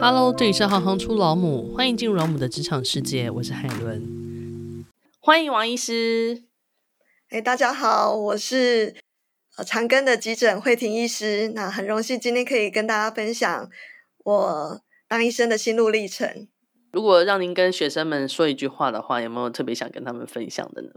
[0.00, 4.84] Hello，这里是行行出老母，欢迎进入老母的职场世界，我是海伦，
[5.20, 6.44] 欢迎王医师。
[7.30, 8.94] 哎，大家好，我是
[9.56, 13.70] 呃长庚的急诊慧婷医师，那很荣幸今天可以跟大家分享
[14.24, 16.48] 我当医生的心路历程。
[16.92, 20.90] 如果让您跟学生们说一句话的话，有没有特别想跟他们分享的呢？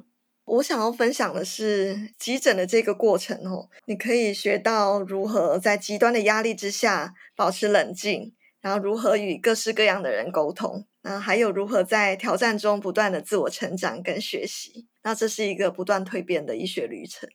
[0.45, 8.33] 我想要分享的是急诊的这个过程哦，你可以学到如何在极端的压力之下保持冷静，
[8.67, 14.85] 然后如何与各式各样的人沟通，那还有如何在挑战中不断的自我成长跟学习。
[15.03, 17.29] 那这是一个不断蜕变的医学旅程。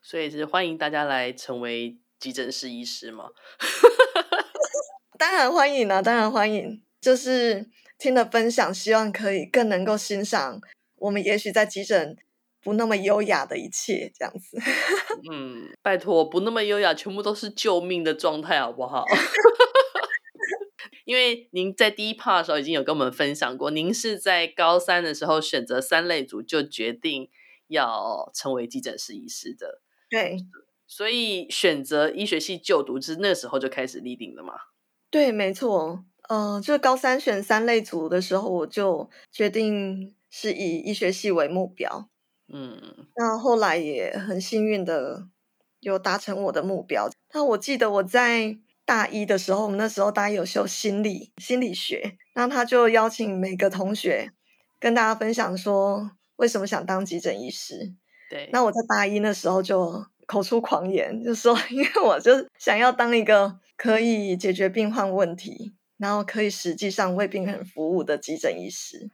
[0.00, 3.30] 所以是欢迎大家来成为急诊室医师吗？
[5.18, 6.80] 当然欢迎啊，当然欢迎。
[7.00, 7.68] 就是
[7.98, 10.60] 听了分享，希望可以更能够欣赏
[10.98, 12.16] 我们也许在急诊。
[12.62, 14.58] 不那么优雅的一切，这样子。
[15.32, 19.02] 嗯，拜托，不那么优雅，全部都是救命的状态，好不好？
[21.10, 27.28] 因为您在第一 part 的时候已经有跟我们分享过，您是在高三的时候选择三类组，就决定
[27.66, 29.80] 要成为急诊室医师的。
[30.08, 30.36] 对，
[30.86, 34.54] 所以选择医学系就读是那时候就开始立定的嘛？
[35.10, 36.04] 对，没错。
[36.28, 42.08] 嗯、呃，就高三选三类组的时候，我就决定是以医学系为目标。
[42.52, 45.26] 嗯，那后来也很幸运的
[45.80, 47.10] 有达成我的目标。
[47.34, 48.56] 那我记得我在
[48.90, 54.32] 大一的时候，我们那时候大一有修心理心理学，那他就邀请每个同学
[54.80, 57.94] 跟大家分享说为什么想当急诊医师。
[58.28, 69.08] 对，那我在大一那时候就口出狂言，就说 因为我就想要当一个可以解决病患问题，然后可以实际上为病人服务的急诊医师。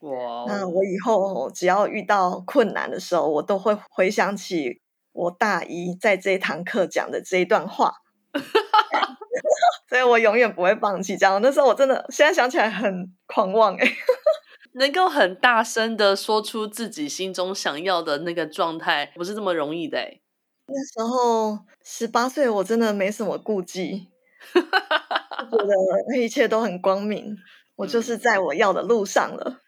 [0.00, 0.46] 哇！
[0.48, 4.80] 那我以后只要遇到困难的时候，我都会回想起
[5.12, 8.01] 我大一在这一堂课讲的这一段话，
[9.88, 11.16] 所以我永远不会放弃。
[11.16, 13.86] 这样，那时候我真的现在想起来很狂妄哎，
[14.74, 20.20] 能够很大声的说出自己心中想要的那个状态，不是这么容易的哎。
[20.66, 24.08] 那时候十八岁，我真的没什么顾忌，
[24.54, 25.74] 觉得
[26.08, 27.36] 那一切都很光明，
[27.76, 29.60] 我就是在我要的路上了。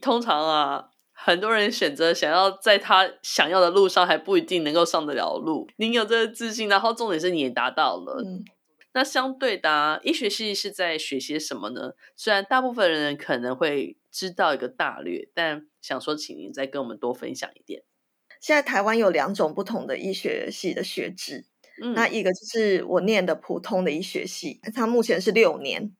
[0.00, 5.66] 通常啊，很多人选择想要在他想要的路上，还不一定能够上得了路。
[5.76, 8.22] 您有这个自信，然后重点是你也达到了。
[8.24, 8.44] 嗯，
[8.92, 11.92] 那相对的啊，医学系是在学些什么呢？
[12.14, 17.82] 虽然大部分人可能会知道一个大略，但想说，请您再跟我们多分享一点。
[18.40, 21.46] 现在台湾有两种不同的医学系的学制，
[21.82, 25.96] 嗯，那一个就是我念的普通的医学系，它目前是六年。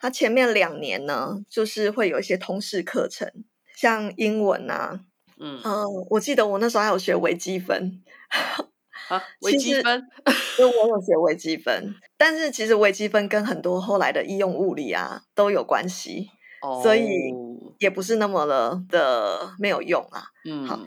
[0.00, 3.32] 它前面两年呢，就是会有一些通识课程，
[3.80, 4.98] 像英文啊，
[5.38, 8.02] 嗯，呃，我记得我那时候还有学微积分，
[9.08, 10.02] 啊，微积分，
[10.58, 16.28] 因为我有学微积分，但是其实微积分跟很多后来的应用物理啊都有关系，
[16.60, 17.06] 哦，所以
[17.78, 20.24] 也不是那么的的没有用啊。
[20.44, 20.80] 嗯，好，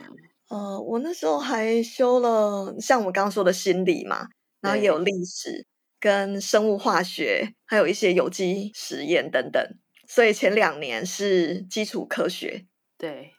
[0.50, 4.26] 呃，我那时候还修了像我刚刚说的心理嘛，
[4.60, 5.66] 然后也有历史。
[6.02, 9.64] 跟生物化学，还有一些有机实验等等，
[10.08, 12.66] 所以前两年是基础科学。
[13.02, 13.32] 对，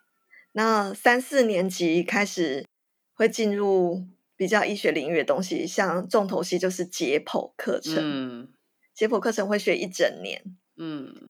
[0.51, 2.65] 那三四年级开始
[3.13, 7.95] 会进入比较医学领域的东西，像重头戏就是解剖课程。
[7.97, 8.53] 嗯，
[8.93, 10.43] 解剖课程会学一整年。
[10.75, 11.29] 嗯，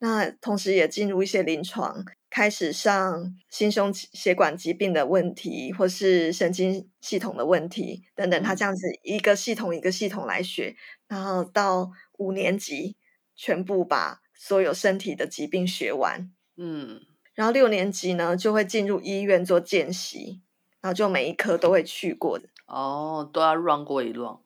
[0.00, 2.04] 那同时也进入一些临床。
[2.28, 10.74] 开始上心胸血管疾病的问题，或是神经系统的问题等等，他这样子一个系统一个系统来学，
[11.06, 12.96] 然后到五年级
[13.36, 16.30] 全部把所有身体的疾病学完。
[16.56, 17.00] 嗯，
[17.38, 20.40] 然后六年级呢就会进入医院做见习，
[20.80, 22.48] 然后就每一科都会去过的。
[22.66, 24.38] 哦，都要 run 过一 run。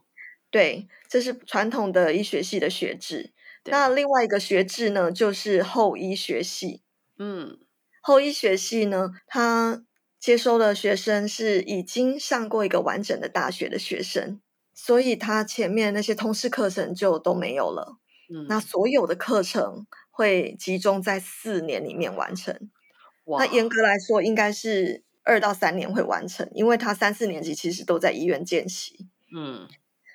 [0.51, 3.33] 对，这是传统的医学系的学制。
[3.65, 6.83] 那另外一个学制呢，就是后医学系。
[7.19, 7.59] 嗯。
[8.03, 9.83] 后医学系呢，他
[10.21, 14.39] 接收的学生是已经上过一个完整的大学的学生，
[14.75, 17.97] 所以他前面那些通识课程就都没有了。
[18.29, 22.71] 嗯，那所有的课程会集中在四年里面完成。
[23.25, 29.09] 哇，那严格来说，应该是二到三年会完成，因为他三四年级其实都在医院见习。
[29.35, 29.69] 嗯，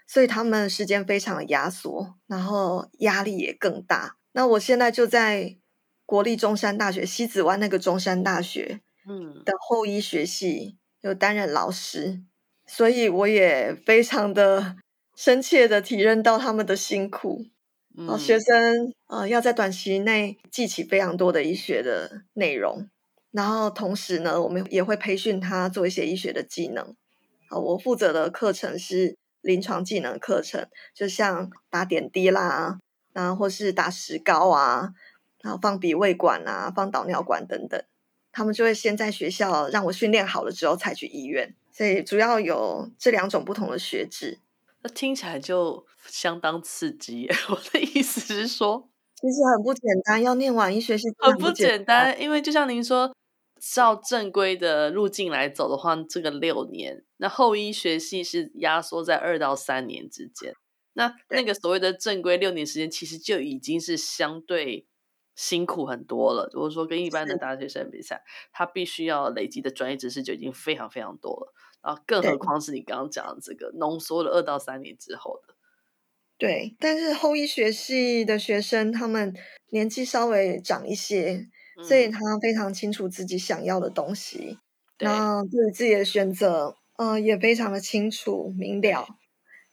[0.06, 4.18] 所以他们时间非常的压缩，然后压力也更大。
[4.32, 5.58] 那我现在就在。
[6.10, 12.22] 国立中山大学西子湾那个中山大学，嗯，的后医学系有担任老师，
[12.66, 14.78] 所以我也非常的
[15.18, 17.48] 深切的体认到他们的辛苦。
[17.98, 22.88] 嗯，学生呃要在短期内记起非常多的医学的内容，
[23.32, 26.96] 然后同时呢，我们也会培训他做一些医学的技能。
[27.50, 32.80] 啊，我负责的课程是临床技能课程，就像打点滴啦。
[33.14, 34.94] 然后或是打石膏啊，
[35.42, 37.84] 然后放鼻胃管啊，放导尿管等等。
[38.32, 44.38] 他们就会先在学校让我训练好了之后才去医院，所以主要有这两种不同的学制。
[44.84, 47.28] 那听起来就相当刺激。
[47.50, 48.88] 我的意思是说，
[49.20, 53.16] 其实很不简单，要念完医学系很不简单，因为就像您说，
[53.60, 60.54] 照正规的路径来走的话，这个六年，那后医学系是压缩在二到三年之间。
[60.94, 64.88] 那那个所谓的正规六年时间，其实就已经是相对。
[65.40, 66.50] 辛苦很多了。
[66.52, 71.54] 如果说跟一般的大学生比赛，他必须要累积的专业知识就已经非常非常多了。
[71.84, 75.54] 然后，更何况是你刚刚讲的这个浓缩了二到三年之后的。
[76.38, 79.34] 对，但是后医学系的学生，他们
[79.72, 81.48] 年纪稍微长一些，
[81.78, 84.58] 嗯，所以他非常清楚自己想要的东西，
[85.00, 89.08] 然后对自己的选择，嗯，呃，也非常的清楚明了，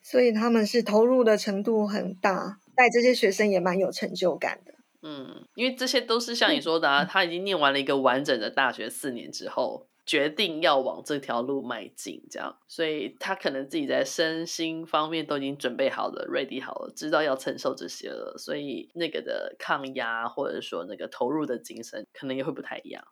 [0.03, 4.75] 所以他们是投入的程度很大，带这些学生也蛮有成就感的。
[5.03, 23.05] 嗯，因为这些都是像你说的啊，他已经念完了一个完整的大学四年之后，决定要往这条路迈进，这样，所以他可能自己在身心方面都已经准备好了，ready 好了，知道要承受这些了，所以那个的抗压或者说那个投入的精神，可能也会不太一样。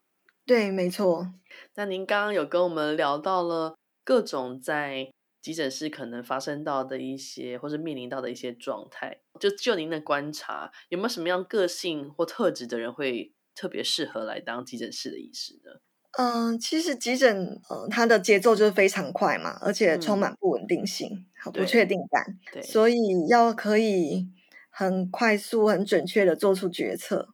[0.45, 1.33] 对，没错。
[1.75, 3.75] 那您刚刚有跟我们聊到了
[4.05, 5.11] 各种在。
[5.43, 15.81] 急诊室可能发生到的一些，或是面临到的一些状态，就就您的观察，有没有什么样个性或特质的人会特别适合来当急诊室的医师呢？
[16.19, 22.97] 嗯，其实急诊，嗯、呃，它的节奏就是非常快嘛，而且充满不稳定性，不确定感，对，所以
[23.29, 24.29] 要可以
[24.71, 27.29] 很快速、很准确的做出决策。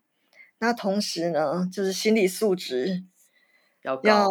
[0.60, 3.04] 那同时呢，就是心理素质。
[3.82, 4.26] 要要，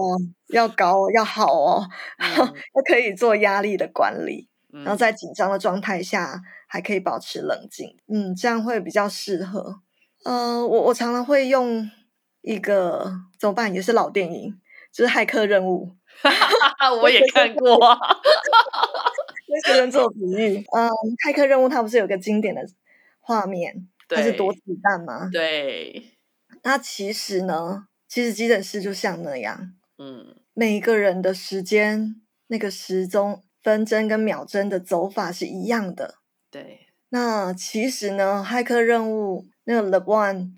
[0.49, 1.87] 要高要好哦，
[2.19, 9.81] 嗯、要可以做压力的管理，嗯、然后在紧张的状态下还可以保持冷静，嗯，这样会比较适合。
[10.25, 11.89] 呃，我我常常会用
[12.47, 14.57] 一个怎么办，也是老电影，
[14.91, 15.91] 就是骇客任务，
[17.01, 17.77] 我也看过，
[19.47, 20.89] 为学生做比喻，嗯，
[21.25, 22.65] 骇客任务它不是有个经典的
[23.19, 25.29] 画面，它是躲子弹吗？
[25.31, 26.13] 对，
[26.63, 27.87] 那其实呢？
[28.07, 36.15] 其实急诊室就像那样，嗯，每一个人的时间那个时钟分针跟秒针的走法是一样的。
[36.49, 40.51] 对，那其实呢，骇客任务那个 LeBlanc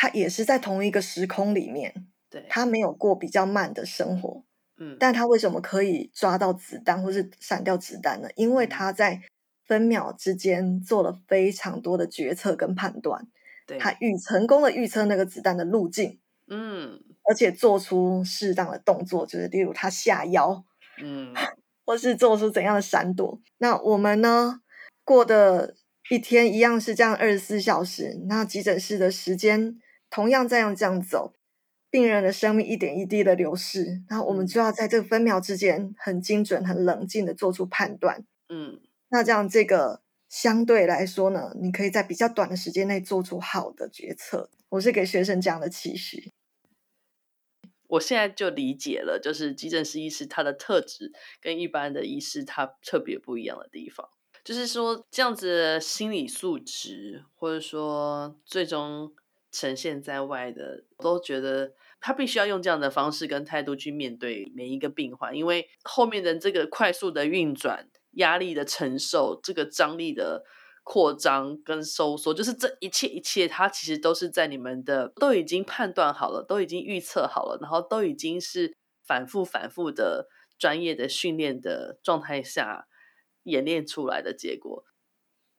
[0.00, 4.42] 他也是在同一个时空里面，对，他没有过比较慢的生活，
[4.78, 8.30] 嗯，但他为什么可以抓到子弹或是闪掉子弹呢？
[8.34, 9.20] 因为他在
[9.66, 13.28] 分秒之间做了非常多的决策跟判断，
[13.66, 16.18] 对，他预成功的预测那个子弹的路径。
[16.48, 16.98] 嗯，
[17.28, 20.64] 而且做出适当的动作，就是例如他下腰，
[21.02, 21.34] 嗯，
[21.84, 23.38] 或是做出怎样的闪躲。
[23.58, 24.62] 那我们呢，
[25.04, 25.74] 过的
[26.08, 28.18] 一天一样是这样二十四小时。
[28.26, 29.76] 那急诊室的时间
[30.10, 31.32] 同样这样这样走，
[31.88, 38.26] 病人的生命一点一滴的流逝，然后我们就要在这个分秒之间很精准、很冷静的做出判断。
[38.48, 44.50] 嗯，那这样这个相对来说呢，你可以在比较短的时间内做出好的决策。
[44.70, 46.32] 我是给学生这样的期许。
[47.88, 54.08] 我现在就理解了，就是急诊室医师他的特质跟一般的医师他特别不一样的地方，
[54.44, 59.12] 就是说这样子的心理素质，或者说最终
[59.50, 70.44] 呈现在外的，我都觉得他必须要用这样的方式跟态度去面对每一个病患，因为后面的这个快速的运转、压力的承受、这个张力的。
[70.82, 78.74] 扩张跟收缩，就是这一切一切，它其实都是在你们的都已经判断好了，都已经预测好了，然后都已经是
[79.06, 80.26] 反复反复的
[80.58, 82.88] 专业的训练的状态下
[83.44, 84.82] 演练出来的结果。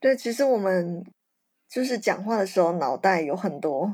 [0.02, 1.06] 对，其实我们
[1.72, 3.94] 就是讲话的时候，脑袋有很多，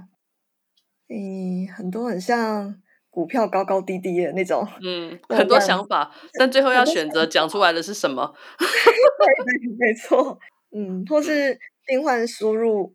[1.09, 2.81] 嗯，很多很像
[3.11, 8.33] 股票高高低低的那种，嗯，很多想法，但最后要选择讲出来的是什么？
[9.77, 10.39] 没错。
[10.75, 12.93] 嗯，或是病患输入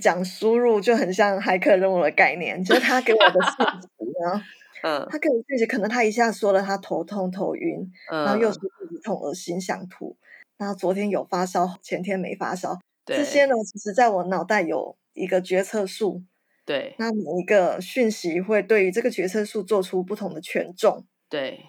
[0.00, 4.42] 讲输入就很像骇客任务的概念，就是他给我的信息呢，
[4.82, 10.16] 嗯，他给我信息，可能他一下说了他头痛头晕，嗯，然后又是肚子痛、恶心、想吐，
[10.58, 16.22] 然后昨天有发烧，前天没发烧，对，这些呢，其实在我脑袋有一个决策树，
[16.64, 21.60] 对，那每一个讯息会对于这个决策树做出不同的权重，对，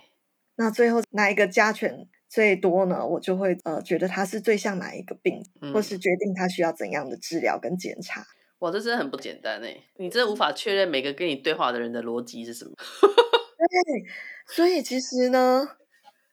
[0.55, 2.07] 那最后哪一个加权？
[2.27, 8.25] 最多呢，我就会呃觉得它是最像哪一个病，嗯，或是决定它需要怎样的治疗跟检查。
[8.59, 9.77] 哇，这真的很不简单哎！
[9.97, 12.71] 你真的无法确认每个跟你对话的人的逻辑是什么。
[13.55, 14.03] 对，
[14.47, 15.65] 所以其实呢，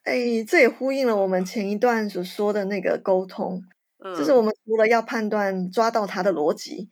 [0.03, 3.63] 哎，这也呼应了我们前一段所说的那个沟通。
[4.05, 6.91] 嗯，就是我们除了要判断抓到他的逻辑，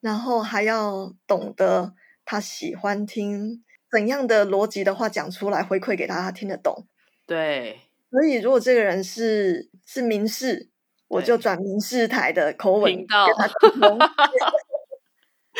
[0.00, 6.86] 然后还要懂得他喜欢听怎样的逻辑的话讲出来，回馈给他，他听得懂。
[7.26, 10.70] 对，所以如果这个人是是民事，
[11.08, 13.98] 我就转民事台的口吻给他沟通。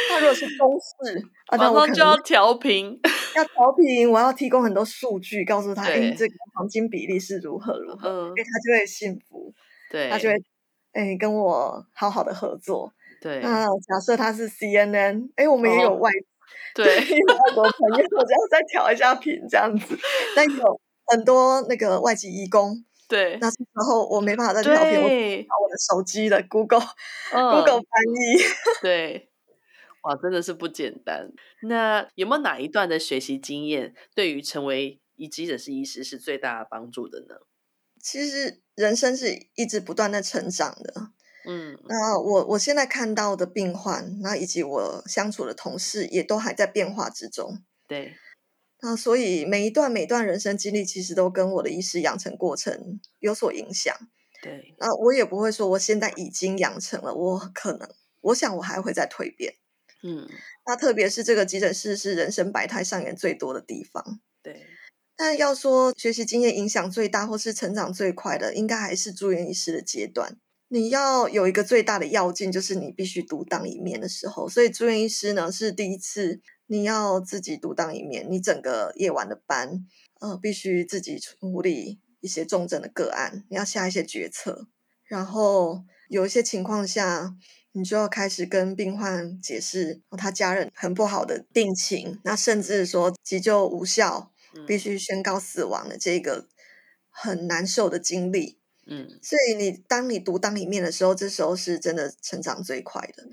[0.09, 2.97] 他如果是公事，啊，那我就要调频，
[3.35, 9.53] 要调频，我要提供很多数据，告诉他，哎，这个黄金比例是如何如何，嗯，哎，他就会幸福，
[9.91, 10.37] 对，他就会，
[10.93, 13.41] 哎，跟我好好的合作，对。
[13.41, 16.11] 那假设他是 CNN，哎，我们也有外，
[16.75, 19.97] 对，有外国朋友，我只要再调一下频，这样子。
[20.35, 25.09] 但有很多那个外籍义工， 对，那时候我没办法再调频，我
[25.49, 28.39] 把我的手机的 Google，Google 翻译，
[28.83, 29.29] 对。
[30.03, 31.33] 哇，真的是不简单。
[31.63, 37.35] 那有没有哪一段的学习经验，对于成为一急诊室医师是最大的帮助的呢？
[38.01, 41.11] 其实人生是一直不断的成长的。
[41.45, 47.65] 嗯，那我我现在看到的病患，那以及我相处的同事，也都还在变化之中。
[47.89, 48.15] 对。
[48.81, 53.93] 那所以每一段每一段人生经历，其实都跟我的意识养成过程有所影响。
[54.41, 54.75] 对。
[54.79, 57.89] 那我也不会说我现在已经养成了，我可能，
[58.21, 59.55] 我想我还会再蜕变。
[60.05, 60.29] 嗯，
[60.65, 64.21] 那特别是这个急诊室是人生百态上演最多的地方。
[65.19, 70.39] 但要说学习经验影响最大或是成长最快的，应该还是住院医师的阶段。
[70.69, 74.49] 你要有一个最大的要件，就是你必须独当一面的时候。
[74.49, 79.85] 所以住院医师呢，是第一次你要自己独当一面，你整个夜晚的班，
[80.21, 84.69] 呃，必须自己处理一些重症的个案，你要下一些决策，
[85.05, 87.35] 然后有一些情况下。
[87.73, 94.33] 你就要开始跟病患解释他家人很不好的病情，那甚至说急救无效，
[94.67, 96.49] 必须宣告死亡的这个
[97.11, 98.59] 很难受的经历。
[98.87, 103.29] 嗯，所以你当你独当一面的时候，这时候是真的成长最快的。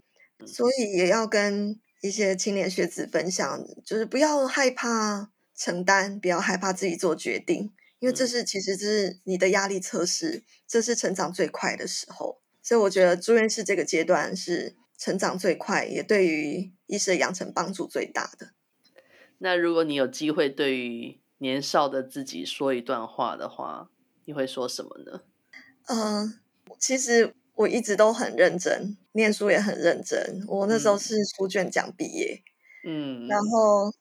[0.46, 12.41] 所以也要跟一些青年学子分享，就是不要害怕承担，不要害怕自己做决定，因为这是其实这是你的压力测试，这是成长最快的时候。
[12.62, 18.51] 所以我觉得住院室这个阶段是成长最快，也对于医师的养成帮助最大的。
[19.46, 23.92] 那如果你有机会对于年少的自己说一段话的话，
[24.25, 25.22] 你会说什么呢？
[25.86, 26.34] 嗯、呃，
[26.80, 30.44] 其实我一直都很认真，念书也很认真。
[30.48, 32.42] 我那时候是书卷奖毕业，
[32.88, 33.94] 嗯，然后，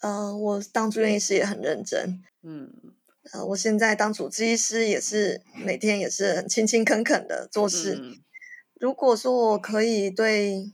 [0.00, 2.72] 呃，我当住院医师也很认真，嗯。
[3.34, 7.98] 呃，我现在当主治医师也是每天也是很勤勤恳恳的做事。
[8.00, 8.16] 嗯。
[8.80, 10.72] 如果说我可以对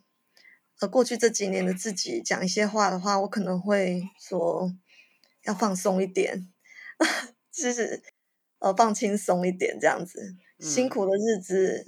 [0.80, 4.72] 呃过去这几年的自己讲一些话的话，我可能会说
[5.44, 6.48] 要放松一点，
[7.52, 8.02] 就是
[8.58, 10.36] 呃放轻松一点这样子。
[10.58, 11.86] 辛苦的日子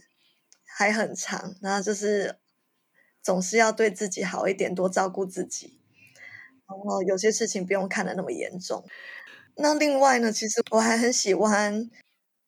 [0.65, 2.39] 还很长，然后就是
[3.23, 5.81] 总是要对自己好一点，多照顾自己。
[6.69, 8.85] 然后有些事情不用看得那么严重。
[9.57, 11.91] 那另外呢，其实我还很喜欢，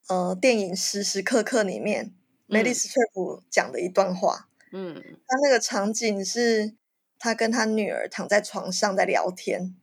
[0.08, 2.14] 呃，电影《时时刻刻》里面
[2.46, 4.47] 梅丽史翠普讲的一段话。
[4.72, 4.94] 嗯，
[5.26, 6.74] 他那个场景是
[7.18, 9.76] 他跟他女儿躺在床上在聊天，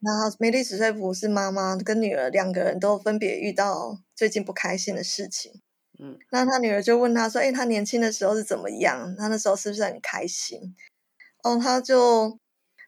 [0.00, 5.60] 然后梅丽史翠普是妈妈，跟女儿两个人都分别遇到最近不开心的事情。
[5.98, 9.14] 嗯，那他女儿就问他说：“哎，他年轻的时候是怎么样？
[9.16, 10.74] 他那时候是不是很开心？”
[11.42, 12.38] 哦，他就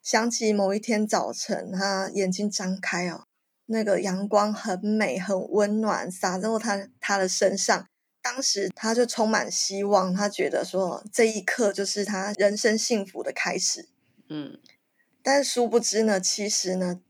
[0.03, 3.25] 想起某一天早晨，他眼睛张开哦。
[3.67, 7.87] 那个阳光很美，很温暖，洒在他他的身上。
[8.29, 13.87] 当时他就充满希望，他觉得说这一刻就是他人生幸福的开始。
[14.29, 14.59] 嗯，
[15.23, 17.01] 但是殊不知呢，其实呢，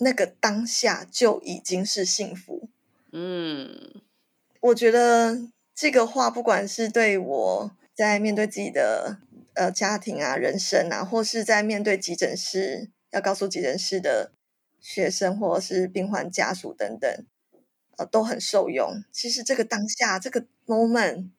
[0.00, 2.68] 那个当下就已经是幸福。
[3.12, 4.02] 嗯，
[4.60, 9.16] 我觉得这个话，不管是对我在面对自己的
[9.54, 14.32] 呃家庭啊、人生啊，或是在面对急诊室要告诉急诊室的。
[14.78, 17.26] 学生或者是病患家属等等，
[17.96, 19.02] 呃，都很受用。
[19.12, 21.30] 其实这个当下，这个 moment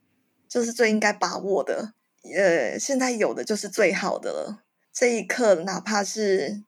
[0.48, 1.94] 就是最应该把握的。
[2.36, 4.64] 呃，现在有的就是最好的了。
[4.92, 6.64] 这一刻，哪怕是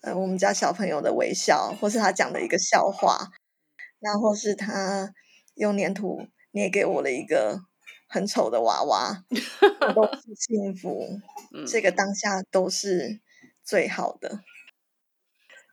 [0.00, 3.32] 呃我们家小朋友的微笑，或是他讲的一个笑话，
[3.98, 5.12] 那或是他
[5.54, 7.62] 用粘土捏给我的一个
[8.08, 9.24] 很丑的娃娃，
[9.94, 11.20] 都是幸福。
[11.66, 13.20] 这个当下都是
[13.64, 14.40] 最好的。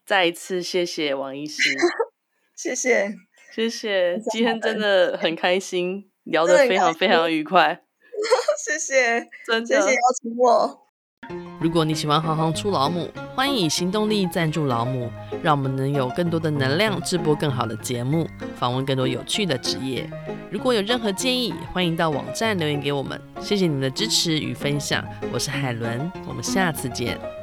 [0.06, 1.78] 再一次谢谢王医师，
[2.58, 3.16] 谢谢
[3.54, 7.82] 谢谢，今天真的很开心，聊得非常非常愉快，
[8.66, 10.80] 谢谢，真的，谢谢邀请我。
[11.62, 15.08] 如果你喜欢行行出老母，欢迎以行动力赞助老母，
[15.44, 20.10] 让我们能有更多的能量制播更好的节目，访问更多有趣的职业。
[20.50, 23.22] 如果有任何建议，欢迎到网站留言给我们。
[23.40, 27.43] 谢谢你们的支持与分享，我是海伦，我们下次见。